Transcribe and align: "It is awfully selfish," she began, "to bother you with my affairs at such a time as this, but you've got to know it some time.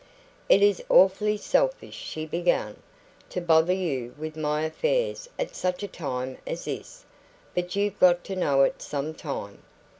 "It 0.49 0.63
is 0.63 0.83
awfully 0.89 1.37
selfish," 1.37 1.93
she 1.95 2.25
began, 2.25 2.81
"to 3.29 3.39
bother 3.39 3.71
you 3.71 4.15
with 4.17 4.35
my 4.35 4.63
affairs 4.63 5.29
at 5.37 5.55
such 5.55 5.83
a 5.83 5.87
time 5.87 6.39
as 6.47 6.65
this, 6.65 7.05
but 7.53 7.75
you've 7.75 7.99
got 7.99 8.23
to 8.23 8.35
know 8.35 8.63
it 8.63 8.81
some 8.81 9.13
time. 9.13 9.61